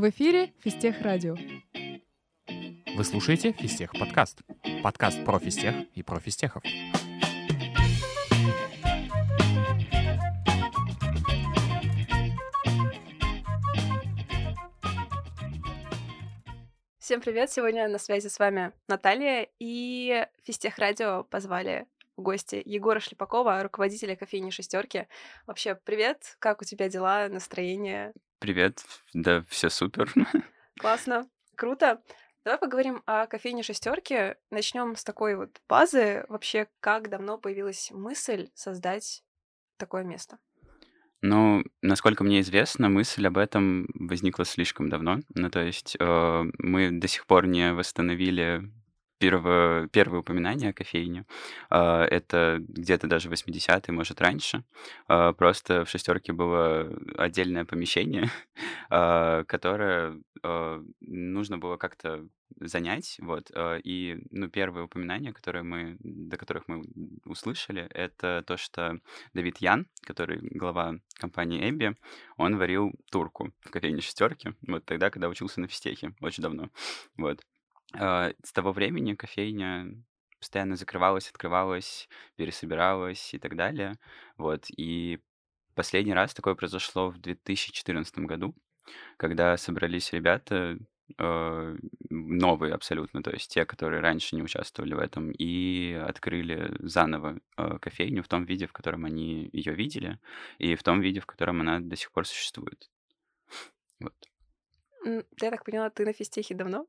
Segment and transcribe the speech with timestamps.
[0.00, 1.36] В эфире Фистех Радио.
[2.96, 4.40] Вы слушаете Фистех подкаст.
[4.82, 6.62] Подкаст про фистех и про фистехов.
[16.98, 17.50] Всем привет!
[17.50, 21.86] Сегодня на связи с вами Наталья и Фистех Радио позвали
[22.20, 25.06] гости Егора Шлепакова, руководителя кофейни «Шестерки».
[25.46, 26.36] Вообще, привет!
[26.38, 28.12] Как у тебя дела, настроение?
[28.38, 30.12] Привет, да, все супер.
[30.78, 32.02] Классно, круто.
[32.44, 34.36] Давай поговорим о кофейне «Шестерки».
[34.50, 36.24] Начнем с такой вот базы.
[36.28, 39.22] Вообще, как давно появилась мысль создать
[39.76, 40.38] такое место?
[41.22, 45.20] Ну, насколько мне известно, мысль об этом возникла слишком давно.
[45.34, 48.70] Ну, то есть э, мы до сих пор не восстановили
[49.20, 51.26] первое, первое упоминание о кофейне.
[51.68, 54.64] А, это где-то даже 80-е, может, раньше.
[55.06, 58.30] А, просто в «шестерке» было отдельное помещение,
[58.90, 60.20] а, которое
[61.02, 62.26] нужно было как-то
[62.60, 63.18] занять.
[63.20, 63.50] Вот.
[63.84, 66.82] И ну, первое упоминание, которое мы, до которых мы
[67.26, 69.00] услышали, это то, что
[69.34, 71.94] Давид Ян, который глава компании Эбби,
[72.38, 74.54] он варил турку в кофейне «шестерки».
[74.66, 76.70] Вот тогда, когда учился на физтехе, очень давно.
[77.18, 77.42] Вот.
[77.94, 79.94] А, с того времени кофейня
[80.38, 83.98] постоянно закрывалась, открывалась, пересобиралась и так далее.
[84.36, 84.66] Вот.
[84.76, 85.20] И
[85.74, 88.54] последний раз такое произошло в 2014 году,
[89.16, 90.78] когда собрались ребята,
[91.18, 91.76] э,
[92.08, 97.78] новые абсолютно, то есть те, которые раньше не участвовали в этом, и открыли заново э,
[97.78, 100.18] кофейню в том виде, в котором они ее видели,
[100.58, 102.90] и в том виде, в котором она до сих пор существует.
[104.00, 104.14] Вот.
[105.04, 106.86] Я так поняла, ты на физтехе давно?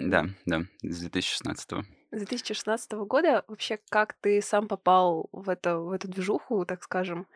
[0.00, 1.72] Да, да, с 2016
[2.10, 7.26] С 2016 года вообще как ты сам попал в, это, в эту движуху, так скажем?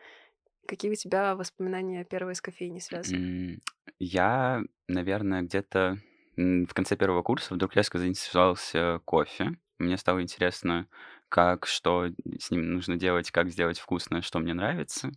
[0.67, 3.59] Какие у тебя воспоминания первые с кофейни связаны?
[3.99, 5.99] Я, наверное, где-то
[6.35, 9.57] в конце первого курса вдруг резко заинтересовался кофе.
[9.77, 10.87] Мне стало интересно,
[11.29, 12.07] как, что
[12.39, 15.11] с ним нужно делать, как сделать вкусно, что мне нравится.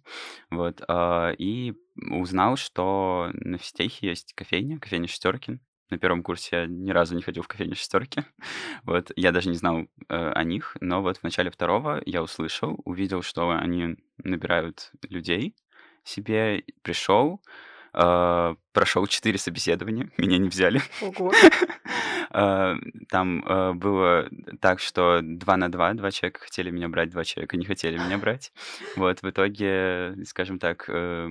[0.50, 0.82] Вот.
[0.86, 1.74] а, И
[2.10, 5.60] узнал, что на физтехе есть кофейня, кофейня Шестеркин
[5.90, 8.22] на первом курсе я ни разу не ходил в кофейне шестерки.
[8.84, 12.80] вот, я даже не знал э, о них, но вот в начале второго я услышал,
[12.84, 15.54] увидел, что они набирают людей
[16.04, 17.40] себе, пришел,
[18.72, 20.80] прошел четыре собеседования, меня не взяли.
[21.02, 21.32] Ого.
[22.30, 22.76] А,
[23.08, 24.28] там а, было
[24.60, 28.18] так, что два на два, два человека хотели меня брать, два человека не хотели меня
[28.18, 28.52] брать.
[28.96, 31.28] Вот, в итоге, скажем так, э,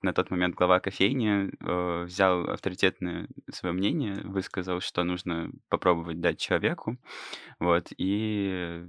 [0.00, 6.38] на тот момент глава кофейни э, взял авторитетное свое мнение, высказал, что нужно попробовать дать
[6.38, 6.96] человеку.
[7.60, 8.86] Вот, и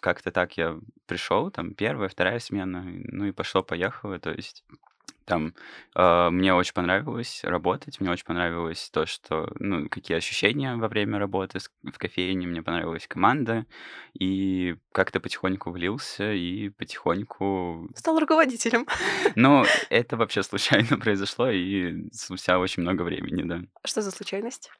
[0.00, 4.64] как-то так я пришел, там первая, вторая смена, ну и пошло-поехало, то есть
[5.24, 5.54] там
[5.94, 11.18] э, мне очень понравилось работать, мне очень понравилось то, что, ну, какие ощущения во время
[11.18, 13.66] работы в кофейне, мне понравилась команда,
[14.14, 17.88] и как-то потихоньку влился, и потихоньку...
[17.94, 18.86] Стал руководителем.
[19.34, 23.60] Ну, это вообще случайно произошло, и спустя очень много времени, да.
[23.84, 24.70] Что за случайность?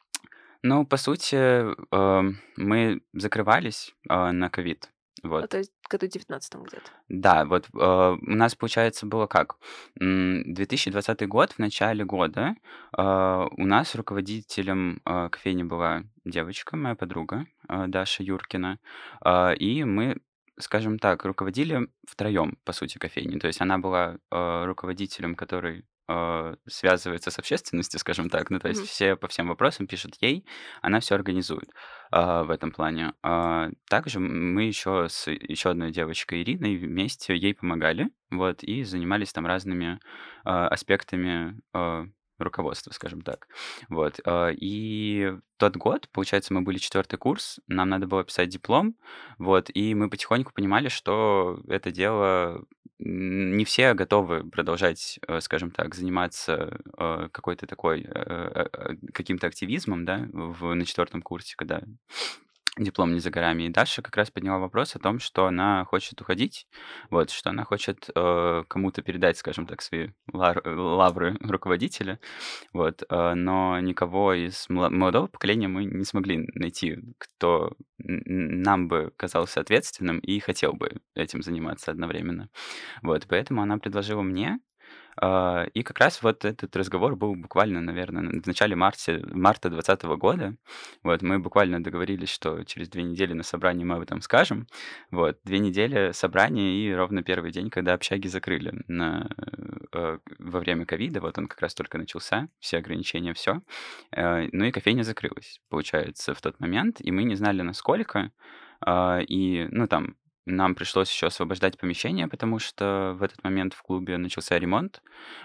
[0.63, 4.92] Ну, по сути, э, мы закрывались э, на ковид.
[5.25, 5.51] А, Вот.
[5.51, 6.91] то есть году 19 где-то.
[7.09, 9.57] Да, вот э, у нас, получается, было как?
[10.01, 12.55] М, 2020 год, в начале года,
[12.97, 18.79] э, у нас руководителем э, кофейни была девочка, моя подруга, э, Даша Юркина,
[19.25, 20.21] э, и мы,
[20.59, 23.39] скажем так, руководили втроем, по сути, кофейни.
[23.39, 28.51] То есть она была э, руководителем, который э, связывается с общественностью, скажем так.
[28.51, 28.87] Ну, то есть Мгм.
[28.87, 30.47] все по всем вопросам пишут ей,
[30.83, 31.71] она все организует
[32.11, 33.15] а, в этом плане.
[33.23, 39.33] А, также мы еще с еще одной девочкой Ириной вместе ей помогали, вот, и занимались
[39.33, 40.01] там разными
[40.45, 42.07] а, аспектами а,
[42.45, 43.49] руководства, скажем так.
[43.89, 44.21] Вот.
[44.25, 48.97] а, И тот год, получается, мы были четвертый курс, нам надо было писать диплом,
[49.39, 52.65] вот, и мы потихоньку понимали, что это дело
[53.05, 58.67] не все готовы продолжать, э, скажем так, заниматься э, какой-то такой, э,
[59.13, 61.83] каким-то активизмом, да, в, на четвертом курсе, когда
[62.79, 63.65] диплом не за горами.
[63.65, 66.67] И Даша как раз подняла вопрос о том, что она хочет уходить,
[67.11, 72.19] вот, что она хочет э, кому-то передать, скажем так, свои лар- лавры руководителя,
[72.73, 79.61] вот, э, но никого из молодого поколения мы не смогли найти, кто нам бы казался
[79.61, 82.49] ответственным и хотел бы этим заниматься одновременно.
[83.03, 84.59] Вот, поэтому она предложила мне,
[85.21, 90.57] и как раз вот этот разговор был буквально, наверное, в начале марта, марта 2020 года.
[91.03, 94.67] Вот, мы буквально договорились, что через две недели на собрании мы об этом скажем.
[95.11, 99.29] Вот, две недели собрания и ровно первый день, когда общаги закрыли на,
[99.93, 103.63] э, во время ковида, вот он как раз только начался, все ограничения, все.
[104.13, 108.33] Э, ну и кофейня закрылась, получается, в тот момент, и мы не знали, насколько.
[108.85, 110.17] А, и, ну, там,
[110.47, 115.03] нам пришлось еще освобождать помещение, потому что в этот момент в клубе начался ремонт.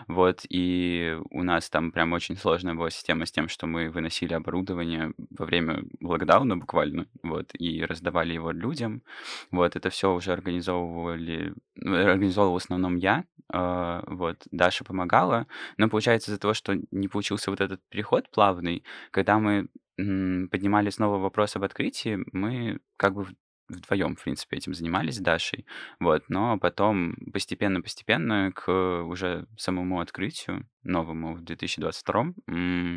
[0.07, 4.33] Вот, и у нас там прям очень сложная была система с тем, что мы выносили
[4.33, 9.03] оборудование во время локдауна буквально, вот, и раздавали его людям.
[9.51, 15.47] Вот, это все уже организовывали, ну, организовывал в основном я, э, вот, Даша помогала.
[15.77, 19.67] Но получается из-за того, что не получился вот этот переход плавный, когда мы
[19.97, 23.25] поднимали снова вопрос об открытии, мы как бы
[23.69, 25.65] вдвоем, в принципе, этим занимались с Дашей.
[25.99, 28.71] Вот, но потом постепенно-постепенно к
[29.03, 32.33] уже самому открытию новому в 2022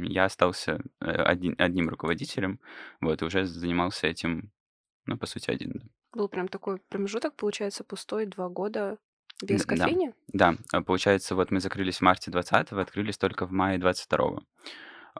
[0.05, 2.61] я остался э, один, одним руководителем,
[3.00, 4.52] вот, и уже занимался этим,
[5.06, 5.90] ну, по сути, один.
[6.12, 8.99] Был прям такой промежуток, получается, пустой два года
[9.43, 10.12] без кофейни?
[10.28, 10.82] Да, да.
[10.82, 14.40] Получается, вот мы закрылись в марте 20 открылись только в мае 22 -го.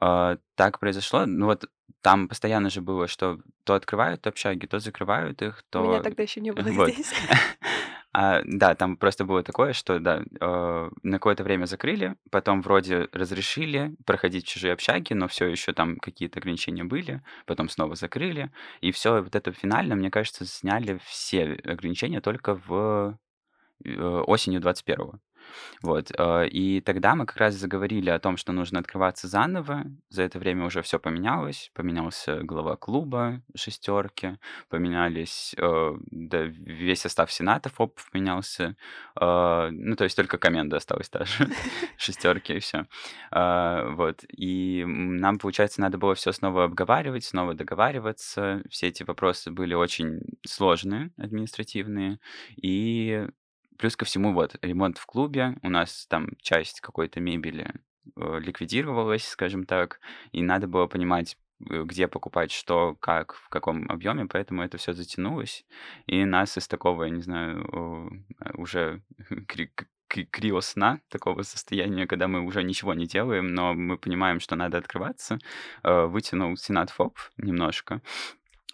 [0.00, 1.26] А, так произошло.
[1.26, 1.64] Ну вот
[2.02, 5.82] там постоянно же было, что то открывают общаги, то закрывают их, то...
[5.82, 6.93] Меня тогда еще не было вот.
[6.93, 7.12] здесь.
[8.12, 13.08] А, да, там просто было такое, что да, э, на какое-то время закрыли, потом вроде
[13.12, 18.50] разрешили проходить чужие общаги, но все еще там какие-то ограничения были, потом снова закрыли,
[18.81, 23.17] и все вот это финально, мне кажется, сняли все ограничения только в
[23.85, 25.20] э, осенью 21-го.
[25.82, 26.11] Вот.
[26.17, 29.85] Э, и тогда мы как раз заговорили о том, что нужно открываться заново.
[30.08, 31.70] За это время уже все поменялось.
[31.75, 34.38] Поменялся глава клуба шестерки,
[34.69, 38.76] поменялись э, да, весь состав сената ФОП поменялся.
[39.20, 41.49] Э, ну, то есть только команда осталась та же,
[41.97, 42.87] шестерки и все.
[43.32, 44.25] Вот.
[44.29, 48.62] И нам, получается, надо было все снова обговаривать, снова договариваться.
[48.69, 52.19] Все эти вопросы были очень сложные, административные.
[52.56, 53.26] И
[53.81, 57.73] Плюс ко всему, вот, ремонт в клубе, у нас там часть какой-то мебели
[58.15, 60.00] э, ликвидировалась, скажем так,
[60.32, 61.38] и надо было понимать,
[61.71, 65.65] э, где покупать что, как, в каком объеме, поэтому это все затянулось,
[66.05, 69.00] и нас из такого, я не знаю, уже
[69.49, 69.73] кри
[70.09, 75.38] криосна, такого состояния, когда мы уже ничего не делаем, но мы понимаем, что надо открываться,
[75.83, 78.03] э, вытянул Сенат ФОП немножко.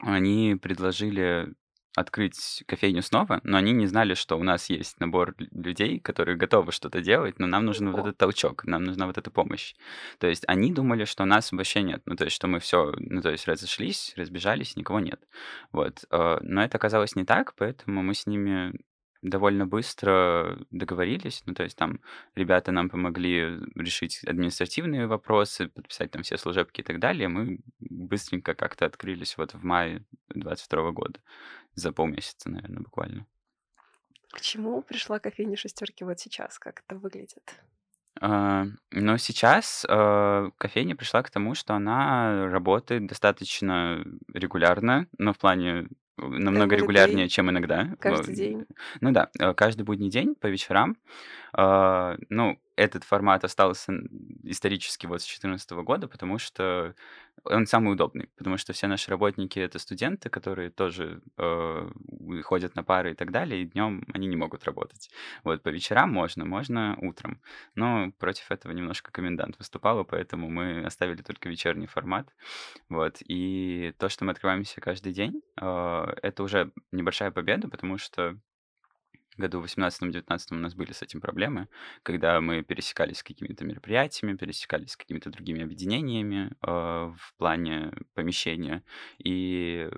[0.01, 1.55] Они предложили
[1.97, 6.71] открыть кофейню снова, но они не знали, что у нас есть набор людей, которые готовы
[6.71, 9.75] что-то делать, но нам нужен вот этот толчок, нам нужна вот эта помощь.
[10.19, 13.23] То есть они думали, что нас вообще нет, ну то есть что мы все, ну
[13.23, 15.21] то есть разошлись, разбежались, никого нет.
[15.73, 16.05] Вот.
[16.11, 18.75] Э, но это оказалось не так, поэтому мы с ними
[19.23, 21.43] довольно быстро договорились.
[21.47, 22.01] Ну, то есть там
[22.35, 27.29] ребята нам помогли решить административные вопросы, подписать там все служебки и так далее.
[27.29, 30.05] Мы быстренько как-то открылись вот в мае
[30.35, 31.21] 22 года
[31.77, 33.27] за полмесяца, наверное, буквально.
[34.31, 36.59] К чему пришла кофейня шестерки вот сейчас?
[36.59, 37.55] Как это выглядит?
[38.21, 45.39] А, но сейчас а, кофейня пришла к тому, что она работает достаточно регулярно, но в
[45.39, 47.29] плане намного Каждый регулярнее, день?
[47.29, 47.95] чем иногда.
[48.01, 48.67] Каждый день?
[49.01, 50.97] Ну да, э, каждый будний день по вечерам.
[51.53, 53.93] А, ну, этот формат остался
[54.43, 56.95] исторически вот с 2014 года, потому что
[57.45, 61.91] он самый удобный, потому что все наши работники это студенты, которые тоже э,
[62.45, 65.11] ходят на пары и так далее, и днем они не могут работать.
[65.43, 67.41] Вот по вечерам можно, можно утром.
[67.75, 72.29] Но против этого немножко комендант выступала, поэтому мы оставили только вечерний формат.
[72.89, 73.17] Вот.
[73.27, 78.39] И то, что мы открываемся каждый день, э, это уже небольшая победа, потому что
[79.37, 81.69] году в 18-19 у нас были с этим проблемы,
[82.03, 88.83] когда мы пересекались с какими-то мероприятиями, пересекались с какими-то другими объединениями э, в плане помещения,
[89.19, 89.89] и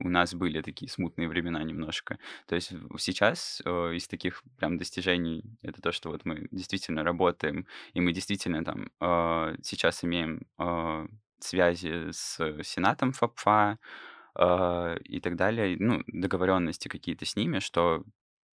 [0.00, 2.18] у нас были такие смутные времена немножко.
[2.46, 7.66] То есть сейчас э, из таких прям достижений это то, что вот мы действительно работаем,
[7.94, 11.06] и мы действительно там э, сейчас имеем э,
[11.38, 13.78] связи с Сенатом ФАПФА,
[14.38, 18.04] э, и так далее, ну, договоренности какие-то с ними, что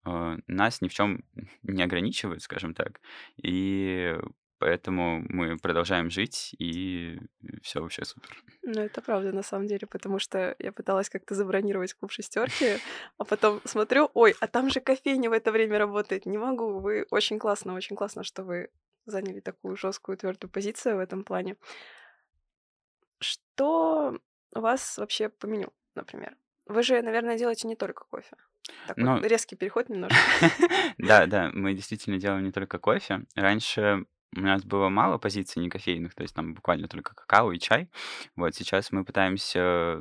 [0.05, 1.25] нас ни в чем
[1.63, 3.01] не ограничивают, скажем так.
[3.37, 4.17] И
[4.59, 7.19] поэтому мы продолжаем жить, и
[7.63, 8.43] все вообще супер.
[8.63, 12.79] Ну, это правда, на самом деле, потому что я пыталась как-то забронировать клуб шестерки,
[13.19, 16.27] а потом смотрю, ой, а там же кофейня в это время работает.
[16.27, 16.79] Не могу.
[16.79, 18.69] Вы очень классно, очень классно, что вы
[19.05, 21.57] заняли такую жесткую, твердую позицию в этом плане.
[23.19, 24.19] Что
[24.55, 26.37] у вас вообще по меню, например?
[26.67, 28.37] Вы же, наверное, делаете не только кофе.
[28.87, 30.17] Такой Но резкий переход немножко.
[30.99, 33.25] Да, да, мы действительно делаем не только кофе.
[33.35, 37.91] Раньше у нас было мало позиций некофейных, то есть там буквально только какао и чай.
[38.37, 40.01] Вот сейчас мы пытаемся,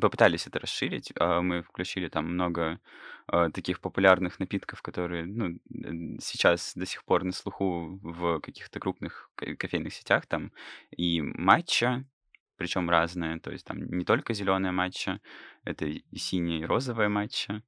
[0.00, 1.12] попытались это расширить.
[1.18, 2.80] а, Мы включили там много
[3.28, 5.58] а, таких популярных напитков, которые, ну,
[6.20, 10.52] сейчас до сих пор на слуху в каких-то крупных ко- кофейных сетях, там
[10.90, 12.04] и матча,
[12.62, 15.18] причем разные, то есть там не только зеленая матча,
[15.64, 17.64] это и синяя, и розовая матча.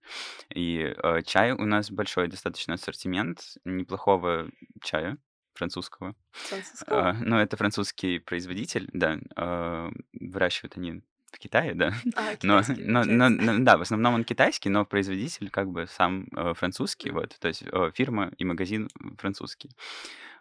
[0.54, 4.48] И э, чай у нас большой достаточно ассортимент неплохого
[4.84, 5.18] чая
[5.54, 6.14] французского.
[6.30, 7.08] Французского?
[7.08, 9.18] А, ну, это французский производитель, да.
[9.34, 11.92] а, выращивают они в Китае, да.
[12.14, 16.28] А, Но, но, но- но- да, в основном он китайский, но производитель как бы сам
[16.36, 17.36] э, французский, вот.
[17.40, 19.70] То есть э, фирма и магазин французский.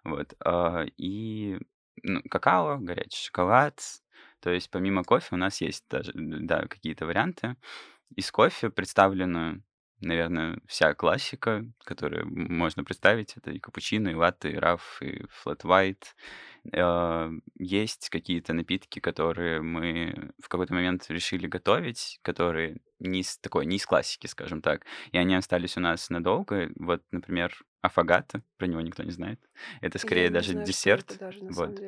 [0.03, 0.35] Вот.
[0.45, 1.57] а, и
[2.01, 3.79] ну, какао, горячий шоколад.
[4.43, 7.55] То есть помимо кофе у нас есть даже, да, какие-то варианты.
[8.13, 9.59] Из кофе представлена,
[10.01, 13.35] наверное, вся классика, которую можно представить.
[13.37, 16.03] Это и капучино, и латте, и раф, и флэт white.
[16.71, 23.65] Э, Есть какие-то напитки, которые мы в какой-то момент решили готовить, которые не из такой,
[23.65, 24.85] не из классики, скажем так.
[25.11, 26.69] И они остались у нас надолго.
[26.75, 29.39] Вот, например, афагато, про него никто не знает.
[29.81, 31.11] Это Я скорее не даже знаю, десерт.
[31.11, 31.79] это даже Вот.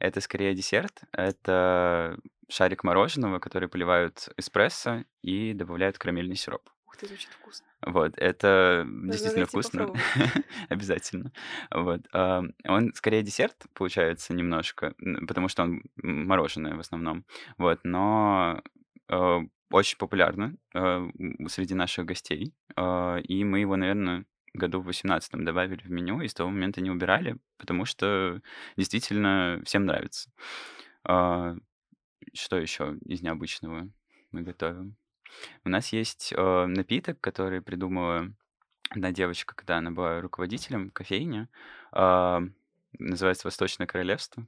[0.00, 1.02] Это скорее десерт.
[1.12, 6.68] Это шарик мороженого, который поливают эспрессо и добавляют карамельный сироп.
[6.88, 7.66] Ух ты, звучит вкусно.
[7.86, 9.86] Вот, это Нужно действительно вкусно.
[10.68, 11.32] Обязательно.
[11.70, 12.00] Вот.
[12.12, 14.94] а, Он скорее десерт, получается, немножко,
[15.26, 17.24] потому что он мороженое в основном.
[17.58, 18.62] Вот, но
[19.08, 19.38] э,
[19.70, 21.12] очень популярно м,
[21.48, 22.52] среди наших гостей.
[22.74, 26.80] А, И мы его, наверное, году в 18 добавили в меню, и с того момента
[26.80, 28.40] не убирали, потому что
[28.76, 30.30] действительно всем нравится.
[31.04, 31.54] А,
[32.34, 33.88] Что еще из необычного
[34.32, 34.96] мы готовим?
[35.64, 38.32] У нас есть э, напиток, который придумала
[38.90, 41.48] одна девочка, когда она была руководителем кофейни.
[41.92, 42.42] а,
[42.98, 44.46] Называется «Восточное королевство».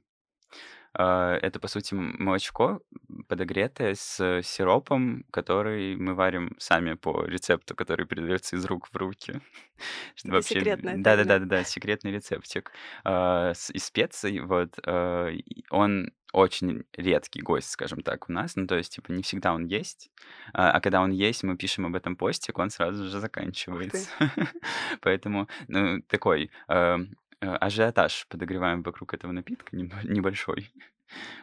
[0.93, 2.81] А, Это, по сути, молочко
[3.27, 9.41] подогретое с сиропом, который мы варим сами по рецепту, который передается из рук в руки.
[10.23, 11.03] Это Вообще, секретная тайна.
[11.03, 12.71] да-да-да-да, секретный рецептик.
[13.03, 15.31] А, Из специй, вот, а,
[15.69, 18.55] он очень редкий гость, скажем так, у нас.
[18.55, 20.09] Ну, то есть, типа, не всегда он есть.
[20.53, 24.09] А а когда он есть, мы пишем об этом постик, он сразу же заканчивается.
[25.01, 26.97] Поэтому, ну, такой э,
[27.41, 30.71] ажиотаж подогреваем вокруг этого напитка небо- небольшой.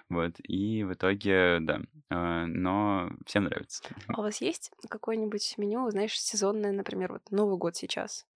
[0.09, 0.35] Вот.
[0.43, 1.81] И в итоге, да.
[2.11, 3.83] э, Но всем нравится.
[4.09, 8.26] А у вас есть какое-нибудь меню, знаешь, сезонное, например, вот Новый год сейчас?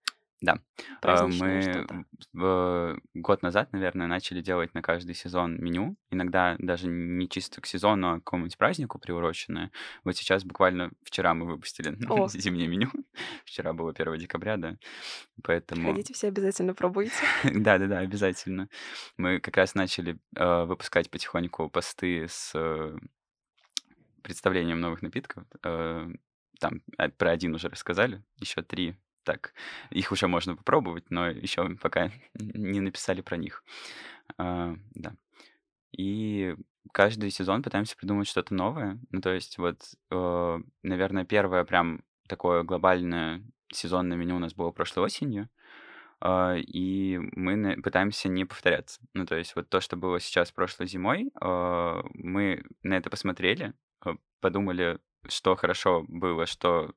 [0.43, 0.59] Да.
[1.03, 1.87] А, Мы
[2.33, 5.97] в- год назад, наверное, начали делать на каждый сезон меню.
[6.11, 9.71] Иногда даже не чисто к сезону, а к какому-нибудь празднику приуроченное.
[10.03, 12.91] Вот сейчас буквально вчера мы выпустили О, зимнее меню.
[13.45, 14.77] Вчера было 1 декабря, да.
[15.45, 17.15] Поэтому приходите все обязательно пробуйте.
[17.45, 18.69] Да-да-да, обязательно.
[19.17, 22.99] Мы как раз начали э, выпускать потихоньку посты с э,
[24.23, 25.45] представлением новых напитков.
[25.63, 26.09] Э,
[26.59, 28.97] там а, про один уже рассказали, еще три.
[29.25, 29.55] Так,
[29.91, 33.65] их уже можно попробовать, но еще пока не написали про них.
[34.37, 35.15] А, да.
[35.93, 36.57] И
[36.93, 38.99] каждый сезон пытаемся придумать что-то новое.
[39.11, 44.71] Ну, то есть вот, э, наверное, первое прям такое глобальное сезонное меню у нас было
[44.71, 45.49] прошлой осенью.
[46.21, 49.01] А, и мы пытаемся не повторяться.
[49.13, 53.75] Ну, то есть вот то, что было сейчас прошлой зимой, а, мы на это посмотрели,
[54.01, 54.99] а, подумали,
[55.29, 56.93] что хорошо было, что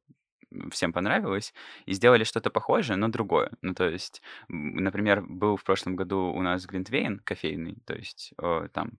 [0.71, 1.53] всем понравилось,
[1.85, 3.51] и сделали что-то похожее, но другое.
[3.61, 8.67] Ну, то есть, например, был в прошлом году у нас Глинтвейн кофейный, то есть э,
[8.73, 8.91] там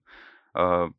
[0.55, 0.89] э,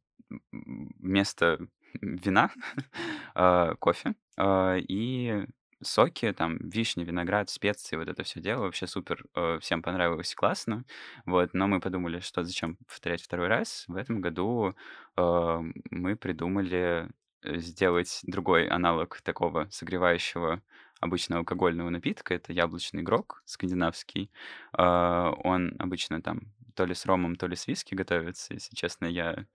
[0.51, 1.59] вместо
[2.01, 2.51] вина
[3.35, 5.47] э, кофе э, и
[5.83, 10.85] соки, там, вишня, виноград, специи, вот это все дело, вообще супер, э, всем понравилось, классно,
[11.25, 14.75] вот, но мы подумали, что зачем повторять второй раз, в этом году
[15.17, 15.61] э,
[15.91, 17.09] мы придумали
[17.43, 20.63] сделать другой аналог такого согревающего
[21.01, 24.31] обычно алкогольного напитка, это яблочный грог скандинавский,
[24.73, 29.07] А, он обычно там то ли с ромом, то ли с виски готовится, если честно,
[29.07, 29.47] я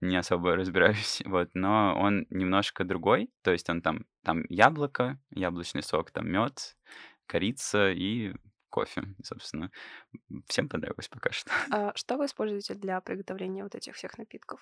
[0.00, 5.82] не особо разбираюсь, вот, но он немножко другой, то есть он там, там яблоко, яблочный
[5.82, 6.76] сок, там мед,
[7.26, 8.34] корица и
[8.70, 9.70] кофе, собственно.
[10.48, 11.50] Всем понравилось пока что.
[11.70, 14.60] А что вы используете для приготовления вот этих всех напитков?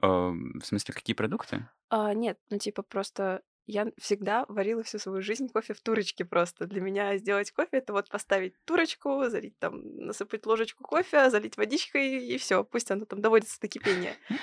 [0.00, 1.68] А, В смысле, какие продукты?
[1.88, 6.66] А, нет, ну типа просто я всегда варила всю свою жизнь кофе в турочке просто.
[6.66, 12.26] Для меня сделать кофе это вот поставить турочку, залить там, насыпать ложечку кофе, залить водичкой
[12.26, 14.14] и все, пусть оно там доводится до кипения.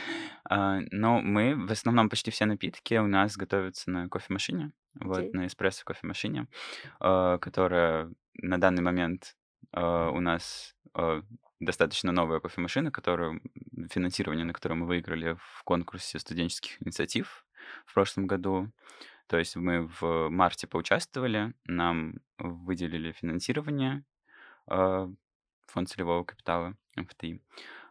[0.51, 4.71] А, Но мы в основном почти все напитки у нас готовятся на кофемашине.
[4.95, 6.47] вот, на эспрессо кофемашине,
[7.01, 9.35] э, которая на данный момент
[9.73, 11.21] э, у нас э,
[11.59, 13.41] достаточно новая кофемашина, которую,
[13.91, 17.45] финансирование на которое мы выиграли в конкурсе студенческих инициатив
[17.85, 18.71] в прошлом году.
[19.27, 24.03] То есть мы в марте поучаствовали, нам выделили финансирование,
[24.71, 25.07] э,
[25.67, 27.41] фонд целевого капитала МФТИ.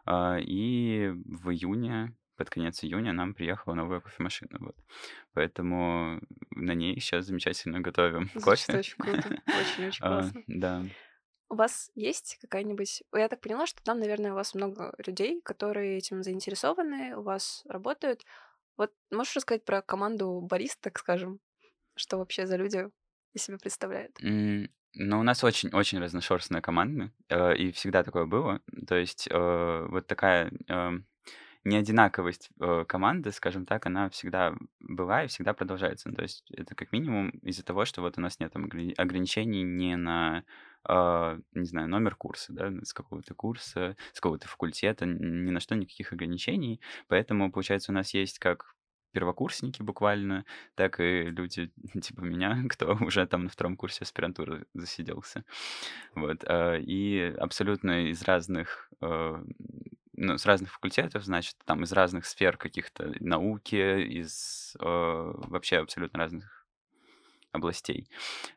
[0.05, 4.57] А, И в июне, под конец июня, нам приехала новая кофемашина.
[4.59, 4.75] Вот.
[5.33, 6.19] Поэтому
[6.51, 8.79] на ней сейчас замечательно готовим Звучит кофе.
[8.79, 9.29] очень круто.
[9.47, 10.43] Очень-очень А, классно.
[10.47, 10.83] Да.
[11.49, 13.03] У вас есть какая-нибудь...
[13.13, 17.63] Я так поняла, что там, наверное, у вас много людей, которые этим заинтересованы, у вас
[17.65, 18.23] работают.
[18.77, 21.39] Вот можешь рассказать про команду барист, так скажем?
[21.95, 22.89] Что вообще за люди
[23.33, 24.21] из себя представляют?
[24.21, 28.61] М, Ну, у нас очень-очень разношерстная команда, э, и всегда такое было.
[28.87, 31.05] То есть э, вот такая эм,
[31.63, 36.09] неодинаковость э, команды, скажем так, она всегда была и всегда продолжается.
[36.09, 38.95] Ну, То есть это как минимум из-за того, что вот у нас нет там ограни-
[38.97, 40.43] ограничений не на, э,
[40.87, 46.13] не знаю, номер курса, да, с какого-то курса, с какого-то факультета, ни на что никаких
[46.13, 46.81] ограничений.
[47.07, 48.75] Поэтому, получается, у нас есть как
[49.11, 50.45] первокурсники буквально,
[50.75, 51.71] так и люди
[52.01, 55.43] типа меня, кто уже там на втором курсе аспирантуры засиделся.
[56.15, 56.43] Вот.
[56.47, 59.43] э, И абсолютно из разных э,
[60.13, 66.19] ну, с разных факультетов, значит, там из разных сфер каких-то науки, из э, вообще абсолютно
[66.19, 66.58] разных
[67.51, 68.07] областей.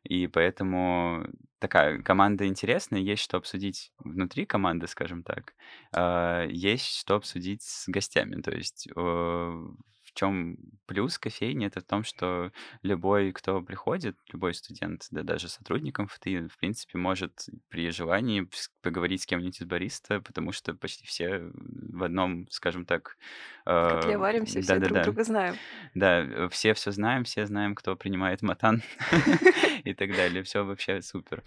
[0.04, 1.26] И поэтому
[1.58, 5.54] такая команда интересная, есть что обсудить внутри команды, скажем так,
[5.92, 8.40] а, есть что обсудить с гостями.
[8.42, 9.64] То есть э,
[10.12, 12.52] в чем плюс кофейни, это в том, что
[12.82, 18.48] любой, кто приходит, любой студент, да даже сотрудником ФТИ, в принципе, может при желании
[18.82, 23.16] поговорить с кем-нибудь из бариста, потому что почти все в одном, скажем так,
[23.64, 25.54] котле э, варимся, все друг да-да-да, друга знаем.
[25.94, 28.82] да, все все знаем, все знаем, кто принимает матан
[29.84, 30.42] и так далее.
[30.42, 31.42] Все вообще супер.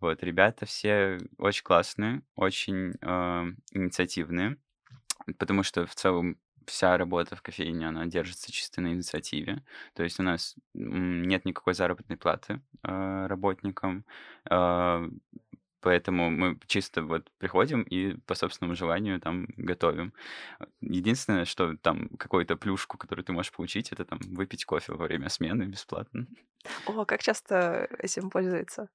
[0.00, 4.58] Вот, ребята все очень классные, очень э, инициативные,
[5.38, 9.62] потому что в целом вся работа в кофейне, она держится чисто на инициативе.
[9.94, 14.04] То есть у нас нет никакой заработной платы э, работникам,
[14.50, 15.08] э,
[15.80, 20.12] поэтому мы чисто вот приходим и по собственному желанию там готовим.
[20.80, 25.28] Единственное, что там какую-то плюшку, которую ты можешь получить, это там выпить кофе во время
[25.28, 26.26] смены бесплатно.
[26.86, 28.88] О, как часто этим пользуется?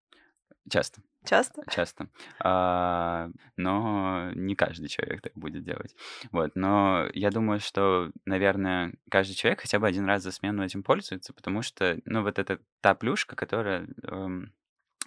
[0.69, 1.63] Часто, Часто?
[1.69, 2.07] часто.
[2.39, 5.95] А, но не каждый человек так будет делать.
[6.31, 10.83] Вот, но я думаю, что, наверное, каждый человек хотя бы один раз за смену этим
[10.83, 14.53] пользуется, потому что, ну, вот это та плюшка, которая, эм,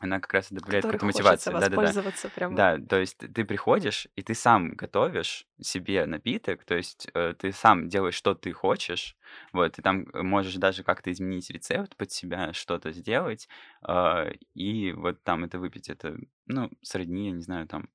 [0.01, 1.55] она как раз и добавляет какую-то хочется мотивацию.
[1.55, 1.77] Да-да-да.
[1.77, 2.57] воспользоваться прямо.
[2.57, 7.53] Да, то есть ты приходишь, и ты сам готовишь себе напиток, то есть э, ты
[7.53, 9.17] сам делаешь, что ты хочешь,
[9.53, 13.49] вот, ты там э, можешь даже как-то изменить рецепт под себя, что-то сделать,
[13.83, 15.89] а, и вот там это выпить.
[15.89, 17.89] Это, ну, сродни, я не знаю, там,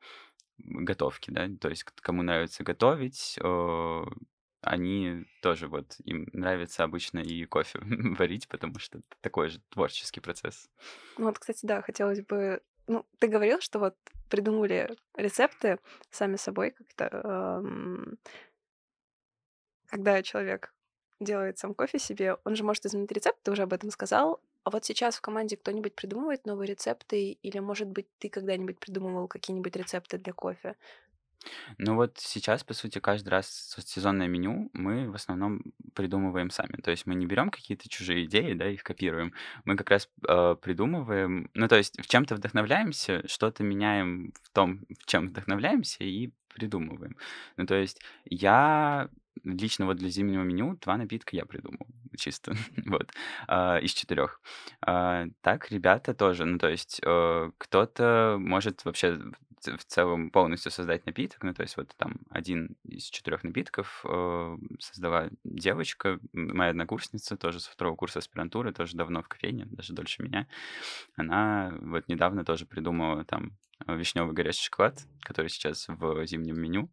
[0.57, 4.03] готовки, да, то есть к- кому нравится готовить, э,
[4.61, 7.79] они тоже вот, им нравится обычно и кофе
[8.17, 10.69] варить, потому что это такой же творческий процесс.
[11.17, 12.61] Ну вот, кстати, да, хотелось бы...
[12.87, 13.95] Ну, ты говорил, что вот
[14.29, 18.03] придумали рецепты сами собой как-то.
[19.87, 20.73] Когда человек
[21.19, 24.41] делает сам кофе себе, он же может изменить рецепт, ты уже об этом сказал.
[24.63, 27.31] А вот сейчас в команде кто-нибудь придумывает новые рецепты?
[27.31, 30.75] Или, может быть, ты когда-нибудь придумывал какие-нибудь рецепты для кофе?
[31.77, 35.61] Ну вот сейчас, по сути, каждый раз сезонное меню мы в основном
[35.93, 36.81] придумываем сами.
[36.81, 39.33] То есть мы не берем какие-то чужие идеи, да, их копируем.
[39.65, 44.85] Мы как раз э, придумываем, ну то есть в чем-то вдохновляемся, что-то меняем в том,
[44.99, 47.15] в чем вдохновляемся и придумываем.
[47.57, 49.09] Ну то есть я
[49.43, 52.53] лично вот для зимнего меню два напитка я придумал чисто,
[52.85, 53.11] вот,
[53.47, 54.41] а, из четырех.
[54.81, 59.19] А, так ребята тоже, ну то есть э, кто-то может вообще
[59.67, 61.43] в целом полностью создать напиток.
[61.43, 67.59] Ну, то есть вот там один из четырех напитков э, создала девочка, моя однокурсница, тоже
[67.59, 70.47] со второго курса аспирантуры, тоже давно в кофейне, даже дольше меня.
[71.15, 76.89] Она вот недавно тоже придумала там вишневый горячий шоколад, который сейчас в зимнем меню.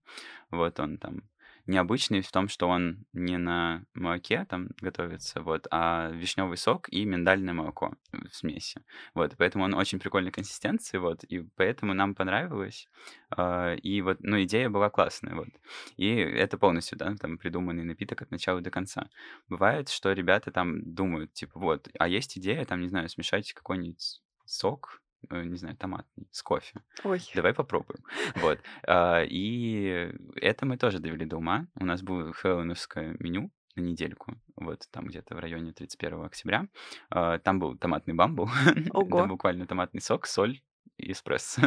[0.51, 1.23] Вот он там
[1.67, 7.05] необычный в том, что он не на молоке там готовится, вот, а вишневый сок и
[7.05, 8.83] миндальное молоко в смеси.
[9.15, 12.89] Вот, поэтому он очень прикольной консистенции, вот, и поэтому нам понравилось.
[13.31, 15.49] а, И вот, ну, идея была классная, вот.
[15.97, 19.09] И это полностью, да, там, придуманный напиток от начала до конца.
[19.49, 24.23] Бывает, что ребята там думают, типа, вот, а есть идея, там, не знаю, смешать какой-нибудь
[24.45, 26.81] сок, не знаю, томатный с кофе.
[27.05, 28.01] Ой, Давай попробуем.
[28.37, 28.59] Вот.
[28.87, 31.67] А, И это мы тоже довели до ума.
[31.75, 36.67] У нас было хэллоуиновское меню на недельку, вот там где-то в районе 31 октября.
[37.11, 38.49] А, Там был томатный бамбл,
[38.93, 39.27] Ого.
[39.27, 40.61] буквально томатный сок, соль
[40.97, 41.61] и эспрессо.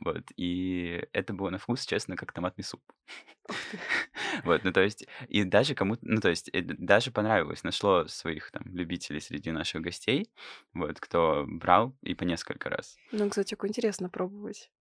[0.00, 2.82] Вот, и это было на вкус, честно, как томатный суп.
[4.44, 8.50] Вот, ну то есть, и даже кому-то, ну то есть, э, даже понравилось, нашло своих
[8.50, 10.28] там любителей среди наших гостей,
[10.72, 12.96] вот, кто брал и по несколько раз.
[13.12, 14.72] Ну, экзотику интересно пробовать.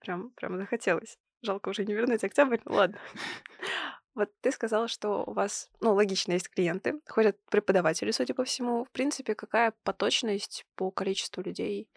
[0.00, 1.18] Прям, прям захотелось.
[1.42, 2.98] Жалко уже не вернуть октябрь, ну ладно.
[4.14, 8.84] Вот ты сказала, что у вас, ну, логично, есть клиенты, ходят преподаватели, судя по всему.
[8.84, 11.88] В принципе, какая поточность по количеству людей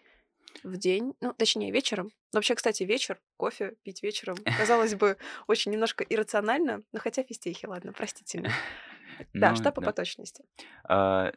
[0.62, 1.14] в день?
[1.20, 2.12] Ну, точнее, вечером.
[2.34, 5.16] Но Вообще, кстати, вечер, кофе пить вечером, казалось бы,
[5.46, 8.50] очень немножко иррационально, но хотя фистехи, ладно, простите меня.
[9.32, 9.86] Да, Ну, что по да.
[9.86, 10.44] поточности?
[10.82, 11.32] А,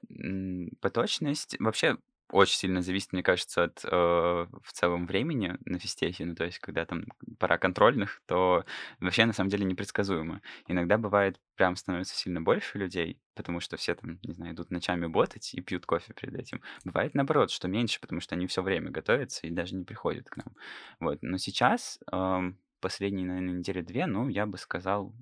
[0.81, 1.97] Поточность вообще
[2.29, 6.25] очень сильно зависит, мне кажется, от э, в целом времени на физтехе.
[6.25, 7.05] Ну, то есть, когда там
[7.39, 8.65] пора контрольных, то
[8.99, 10.41] вообще на самом деле непредсказуемо.
[10.67, 15.07] Иногда бывает прям становится сильно больше людей, потому что все там, не знаю, идут ночами
[15.07, 16.61] ботать и пьют кофе перед этим.
[16.83, 20.37] Бывает наоборот, что меньше, потому что они все время готовятся и даже не приходят к
[20.37, 20.53] нам.
[20.99, 21.19] Вот.
[21.21, 25.13] Но сейчас, ам, последние, наверное, недели две, ну, я бы сказал,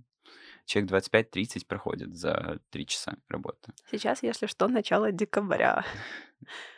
[0.66, 3.74] человек 25-30 проходит за три часа работы.
[3.92, 5.86] Сейчас, если что, начало декабря.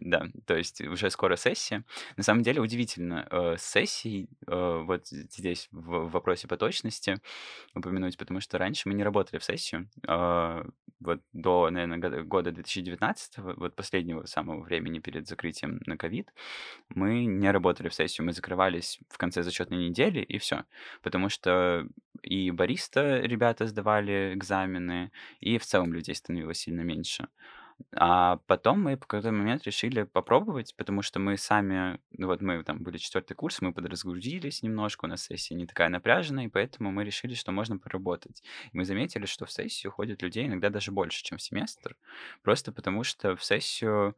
[0.00, 1.84] Да, то есть уже скоро сессия.
[2.16, 7.20] На самом деле удивительно, э, с сессией э, вот здесь в в вопросе поточности
[7.74, 9.88] упомянуть, потому что раньше мы не работали в сессию.
[10.06, 10.66] А,
[11.00, 16.32] Вот до, наверное, года 2019, вот последнего самого времени перед закрытием на ковид,
[16.88, 20.64] мы не работали в сессию, мы закрывались в конце зачетной недели и все.
[21.02, 21.86] Потому что
[22.22, 27.28] и бариста ребята сдавали экзамены, и в целом людей становилось сильно меньше.
[27.92, 32.62] А потом мы в какой-то момент решили попробовать, потому что мы сами, ну вот мы
[32.64, 36.90] там были четвертый курс, мы подразгрузились немножко, у нас сессия не такая напряженная, и поэтому
[36.90, 38.42] мы решили, что можно поработать.
[38.72, 41.96] И мы заметили, что в сессию ходят людей иногда даже больше, чем в семестр,
[42.42, 44.16] просто потому что в сессию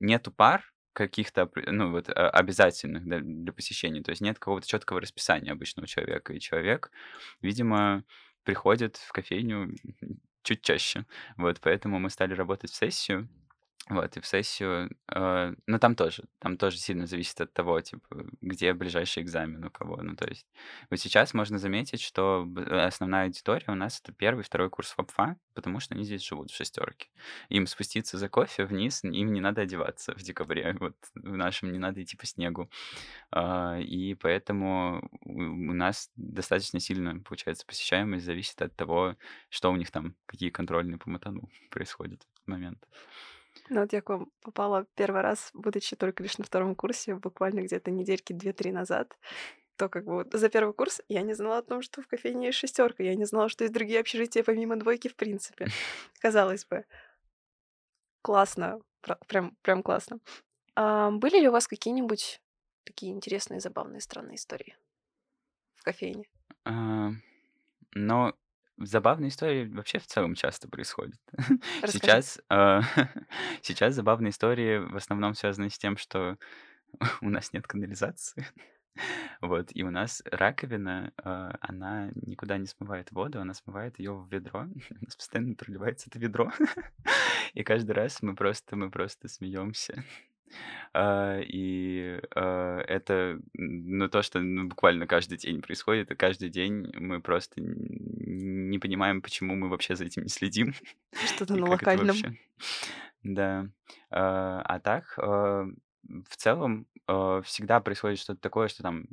[0.00, 5.00] нету пар каких-то, ну вот, а, обязательных да, для посещения, то есть нет какого-то четкого
[5.00, 6.90] расписания обычного человека, и человек,
[7.42, 8.04] видимо,
[8.44, 9.74] приходит в кофейню
[10.46, 11.04] чуть чаще.
[11.36, 13.28] Вот, поэтому мы стали работать в сессию.
[13.88, 18.26] Вот, и в сессию, э, ну, там тоже, там тоже сильно зависит от того, типа,
[18.40, 20.02] где ближайший экзамен у кого.
[20.02, 20.48] Ну, то есть,
[20.90, 25.36] вот сейчас можно заметить, что э, основная аудитория у нас это первый, второй курс ФАПФА,
[25.54, 27.10] потому что они здесь живут в шестерке.
[27.48, 31.78] Им спуститься за кофе вниз, им не надо одеваться в декабре, вот, в нашем не
[31.78, 32.68] надо идти по снегу.
[33.30, 39.14] А, И поэтому у нас достаточно сильно, получается, посещаемость зависит от того,
[39.48, 42.84] что у них там, какие контрольные по матану происходят в момент.
[43.68, 47.60] Ну вот я к вам попала первый раз, будучи только лишь на втором курсе, буквально
[47.60, 49.16] где-то недельки две-три назад.
[49.76, 52.58] То как бы за первый курс я не знала о том, что в кофейне есть
[52.58, 53.02] шестерка.
[53.02, 55.66] Я не знала, что есть другие общежития помимо двойки в принципе.
[56.20, 56.84] Казалось бы.
[58.22, 58.80] Классно.
[59.28, 60.18] Прям, прям классно.
[60.74, 62.40] А, были ли у вас какие-нибудь
[62.84, 64.76] такие интересные, забавные, странные истории
[65.74, 66.24] в кофейне?
[66.64, 67.10] А,
[67.94, 68.34] Но
[68.78, 71.20] забавные истории вообще в целом часто происходят.
[71.82, 71.98] Расскажи.
[71.98, 72.82] Сейчас, а,
[73.62, 76.36] сейчас забавные истории в основном связаны с тем, что
[77.20, 78.46] у нас нет канализации.
[79.42, 84.28] Вот, и у нас раковина, а, она никуда не смывает воду, она смывает ее в
[84.32, 84.62] ведро.
[84.62, 86.50] У нас постоянно проливается это ведро.
[87.52, 90.04] И каждый раз мы просто, мы просто смеемся.
[90.92, 96.92] А, И а, это, ну, то, что ну, буквально каждый день происходит, и каждый день
[96.94, 100.74] мы просто не понимаем, почему мы вообще за этим не следим.
[101.34, 102.16] Что-то на локальном.
[103.22, 103.68] Да.
[104.10, 106.86] А а так, в целом,
[107.44, 109.06] всегда происходит что-то такое, что там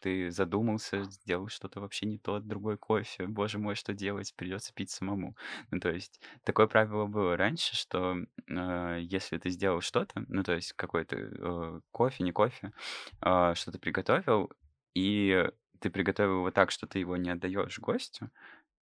[0.00, 3.26] ты задумался, сделал что-то вообще не то, другой кофе.
[3.26, 4.34] Боже мой, что делать?
[4.36, 5.36] Придется пить самому.
[5.70, 8.16] Ну, то есть, такое правило было раньше, что
[8.50, 12.72] а, если ты сделал что-то, ну, то есть, какой-то э, кофе, не кофе,
[13.20, 14.50] а, что-то приготовил,
[14.94, 15.48] и
[15.80, 18.30] ты приготовил его так, что ты его не отдаешь гостю,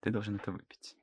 [0.01, 0.97] ты должен это выпить.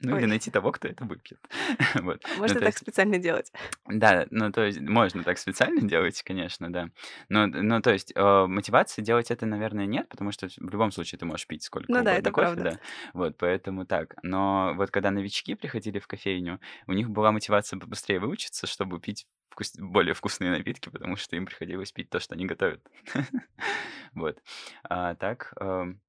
[0.00, 0.26] Ну, или Ой.
[0.26, 1.38] найти того, кто это выпьет.
[2.02, 2.22] Вот.
[2.26, 3.52] Ну, Можно то так есть, специально делать.
[3.86, 6.88] да, ну, то есть, можно так специально делать, конечно, да.
[7.28, 11.18] Но, ну, то есть, э, мотивации делать это, наверное, нет, потому что в любом случае
[11.18, 12.70] ты можешь пить сколько Ну да, угодно это кофе, правда.
[12.70, 12.78] да.
[13.12, 14.14] Вот, поэтому так.
[14.22, 19.26] Но вот когда новички приходили в кофейню, у них была мотивация побыстрее выучиться, чтобы пить
[19.54, 22.86] вкус- более вкусные напитки, потому что им приходилось пить то, что они готовят.
[24.14, 24.38] Вот.
[24.84, 26.00] А так, эм,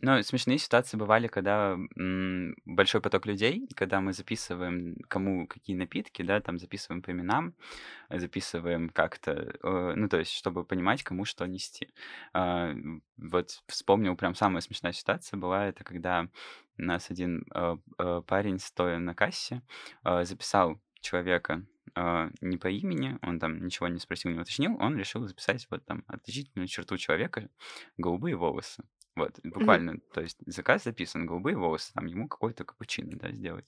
[0.00, 6.22] Ну, смешные ситуации бывали, когда м, большой поток людей, когда мы записываем, кому какие напитки,
[6.22, 7.54] да, там записываем по именам,
[8.08, 11.88] э, записываем как-то, э, ну, то есть, чтобы понимать, кому что нести.
[12.32, 12.74] А,
[13.18, 16.28] вот вспомнил, прям самая смешная ситуация была, это когда
[16.78, 19.62] у нас один э, э, парень, стоя на кассе,
[20.04, 24.96] э, записал человека э, не по имени, он там ничего не спросил, не уточнил, он
[24.96, 27.50] решил записать вот там отличительную черту человека,
[27.98, 28.84] голубые волосы.
[29.14, 33.66] Вот, буквально, то есть заказ записан, голубые волосы, там ему какой-то капучино, да, сделать.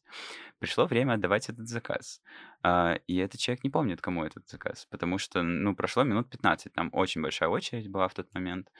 [0.58, 2.22] Пришло время отдавать этот заказ.
[2.62, 6.72] А, и этот человек не помнит, кому этот заказ, потому что, ну, прошло минут 15,
[6.72, 8.72] там очень большая очередь была в тот момент.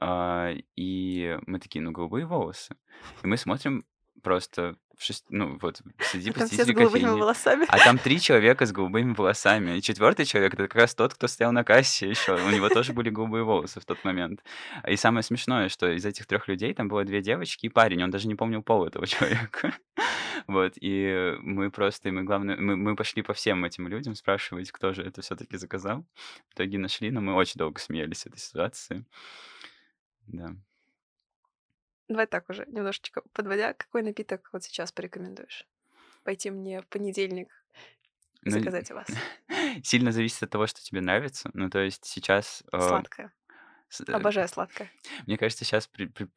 [0.00, 2.76] А, и мы такие, ну, голубые волосы.
[3.24, 3.84] И мы смотрим
[4.22, 5.24] просто в шесть...
[5.28, 7.20] ну, вот, среди А там все с посетителей голубыми кофейни.
[7.20, 7.66] волосами.
[7.68, 9.76] А там три человека с голубыми волосами.
[9.76, 12.34] И четвертый человек это как раз тот, кто стоял на кассе еще.
[12.34, 14.42] У него тоже были голубые волосы в тот момент.
[14.86, 18.02] И самое смешное, что из этих трех людей там было две девочки и парень.
[18.02, 19.74] Он даже не помнил пол этого человека.
[20.46, 20.74] Вот.
[20.80, 24.92] И мы просто, и мы главное, мы, мы пошли по всем этим людям спрашивать, кто
[24.92, 26.04] же это все-таки заказал.
[26.50, 29.04] В итоге нашли, но мы очень долго смеялись этой ситуации.
[30.26, 30.54] Да.
[32.08, 35.66] Давай так уже, немножечко подводя, какой напиток вот сейчас порекомендуешь?
[36.22, 37.48] Пойти мне в понедельник
[38.42, 39.08] Ну, заказать у вас.
[39.82, 41.50] сильно зависит от того, что тебе нравится.
[41.54, 42.62] Ну, то есть сейчас...
[42.72, 43.32] э, Сладкое.
[43.94, 44.90] С- э, Обожаю сладкое.
[45.26, 45.88] Мне кажется, сейчас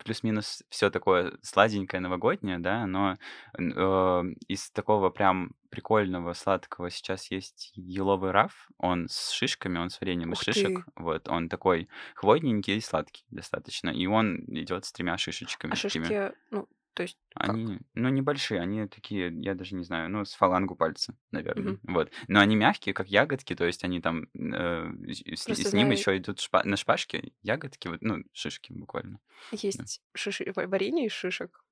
[0.04, 3.18] плюс-минус все такое сладенькое новогоднее, да, но
[3.58, 10.00] э, из такого прям прикольного сладкого сейчас есть еловый раф, он с шишками, он с
[10.00, 10.92] вареньем из Ух шишек, ты!
[10.96, 16.06] вот, он такой хвойненький и сладкий достаточно, и он идет с тремя шишечками А такими.
[16.06, 17.52] шишки, ну, то есть как?
[17.52, 21.94] Они, ну, небольшие, они такие, я даже не знаю, ну, с фалангу пальца, наверное, Мгм.
[21.94, 22.12] вот.
[22.28, 25.92] Но они мягкие, как ягодки, то есть они там, э, с, Просто с ним знаю,
[25.92, 29.20] еще идут шпа- на шпажке ягодки, вот, ну, шишки буквально.
[29.52, 29.58] Да.
[29.62, 30.52] есть шиши...
[30.56, 31.64] ва- варенье из шишек.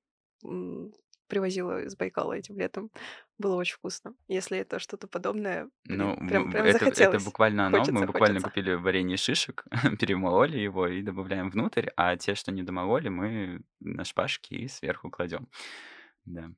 [1.28, 2.90] Привозила из Байкала этим летом.
[3.38, 4.14] Было очень вкусно.
[4.28, 7.24] Если это что-то подобное, Ну, прям, прям это, это захотелось.
[7.24, 7.78] буквально оно.
[7.78, 8.48] Мы Хочется, буквально хочется.
[8.50, 9.64] купили варенье шишек,
[10.00, 15.10] перемололи его и добавляем внутрь, а те, что не домололи, мы на шпажки и сверху
[15.10, 15.48] кладем.
[16.24, 16.50] Да.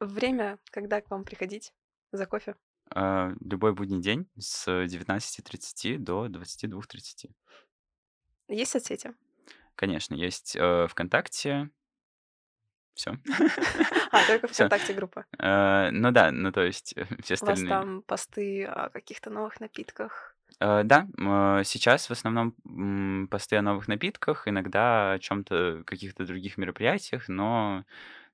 [0.00, 1.72] Время, когда к вам приходить
[2.12, 2.56] за кофе?
[2.90, 7.30] А, любой будний день с 19.30 до 22.30.
[8.48, 9.14] Есть соцсети?
[9.74, 11.70] Конечно, есть э, ВКонтакте.
[12.94, 13.18] Все.
[14.12, 14.46] А, только.
[14.46, 15.26] ВКонтакте группа.
[15.38, 17.68] Ну да, ну то есть э, все У вас остальные.
[17.68, 20.36] там посты о каких-то новых напитках.
[20.60, 26.56] Э, Да, э, сейчас в основном посты о новых напитках, иногда о чем-то, каких-то других
[26.58, 27.84] мероприятиях, но,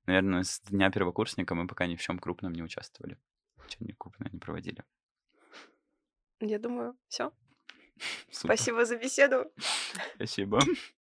[0.07, 3.17] наверное, с дня первокурсника мы пока ни в чем крупном не участвовали.
[3.65, 4.85] Ничего не крупное не проводили.
[6.41, 7.33] Я думаю, все.
[8.31, 9.51] Спасибо за беседу.
[10.17, 10.61] Спасибо.